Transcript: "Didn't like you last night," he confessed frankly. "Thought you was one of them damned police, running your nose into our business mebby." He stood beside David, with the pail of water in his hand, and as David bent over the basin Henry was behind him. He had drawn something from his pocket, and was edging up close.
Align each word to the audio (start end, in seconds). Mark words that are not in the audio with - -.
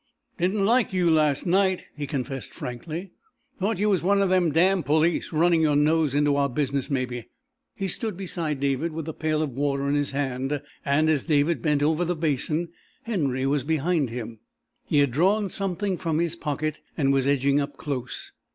"Didn't 0.39 0.65
like 0.65 0.93
you 0.93 1.11
last 1.11 1.45
night," 1.45 1.85
he 1.95 2.07
confessed 2.07 2.55
frankly. 2.55 3.11
"Thought 3.59 3.77
you 3.77 3.87
was 3.89 4.01
one 4.01 4.19
of 4.23 4.31
them 4.31 4.51
damned 4.51 4.87
police, 4.87 5.31
running 5.31 5.61
your 5.61 5.75
nose 5.75 6.15
into 6.15 6.35
our 6.37 6.49
business 6.49 6.89
mebby." 6.89 7.29
He 7.75 7.87
stood 7.87 8.17
beside 8.17 8.59
David, 8.59 8.93
with 8.93 9.05
the 9.05 9.13
pail 9.13 9.43
of 9.43 9.51
water 9.51 9.87
in 9.87 9.93
his 9.93 10.09
hand, 10.09 10.59
and 10.83 11.07
as 11.07 11.25
David 11.25 11.61
bent 11.61 11.83
over 11.83 12.03
the 12.03 12.15
basin 12.15 12.69
Henry 13.03 13.45
was 13.45 13.63
behind 13.63 14.09
him. 14.09 14.39
He 14.87 14.97
had 14.97 15.11
drawn 15.11 15.49
something 15.49 15.99
from 15.99 16.17
his 16.17 16.35
pocket, 16.35 16.79
and 16.97 17.13
was 17.13 17.27
edging 17.27 17.59
up 17.61 17.77
close. 17.77 18.31